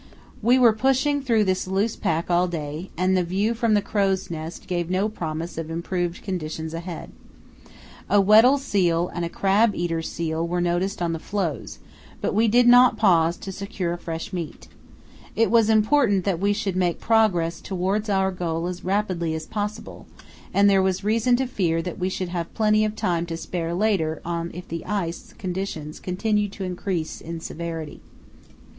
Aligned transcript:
We 0.41 0.57
were 0.57 0.73
pushing 0.73 1.21
through 1.21 1.43
this 1.43 1.67
loose 1.67 1.95
pack 1.95 2.31
all 2.31 2.47
day, 2.47 2.89
and 2.97 3.15
the 3.15 3.23
view 3.23 3.53
from 3.53 3.75
the 3.75 3.83
crow's 3.83 4.31
nest 4.31 4.65
gave 4.65 4.89
no 4.89 5.07
promise 5.07 5.59
of 5.59 5.69
improved 5.69 6.23
conditions 6.23 6.73
ahead. 6.73 7.11
A 8.09 8.19
Weddell 8.19 8.57
seal 8.57 9.09
and 9.13 9.23
a 9.23 9.29
crab 9.29 9.75
eater 9.75 10.01
seal 10.01 10.47
were 10.47 10.59
noticed 10.59 11.03
on 11.03 11.13
the 11.13 11.19
floes, 11.19 11.77
but 12.19 12.33
we 12.33 12.47
did 12.47 12.67
not 12.67 12.97
pause 12.97 13.37
to 13.37 13.51
secure 13.51 13.95
fresh 13.95 14.33
meat. 14.33 14.67
It 15.35 15.51
was 15.51 15.69
important 15.69 16.25
that 16.25 16.39
we 16.39 16.51
should 16.51 16.75
make 16.75 16.99
progress 16.99 17.61
towards 17.61 18.09
our 18.09 18.31
goal 18.31 18.65
as 18.65 18.83
rapidly 18.83 19.35
as 19.35 19.45
possible, 19.45 20.07
and 20.51 20.67
there 20.67 20.81
was 20.81 21.03
reason 21.03 21.35
to 21.35 21.45
fear 21.45 21.79
that 21.83 21.99
we 21.99 22.09
should 22.09 22.29
have 22.29 22.51
plenty 22.55 22.83
of 22.83 22.95
time 22.95 23.27
to 23.27 23.37
spare 23.37 23.75
later 23.75 24.19
on 24.25 24.49
if 24.51 24.67
the 24.67 24.83
ice 24.87 25.31
conditions 25.37 25.99
continued 25.99 26.51
to 26.53 26.63
increase 26.63 27.21
in 27.21 27.39
severity. 27.39 28.01